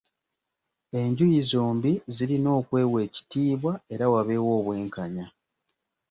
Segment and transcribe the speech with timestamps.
[0.99, 5.25] Enjuyi zombi zirina okwewa ekitiibwa era wabeewo obwenkanya.